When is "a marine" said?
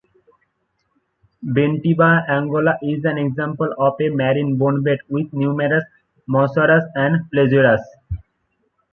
4.01-4.57